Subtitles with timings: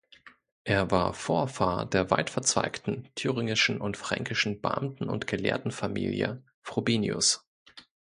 [0.63, 7.45] Er war Vorfahr der weitverzweigten thüringischen und fränkischen Beamten- und Gelehrtenfamilie Frobenius.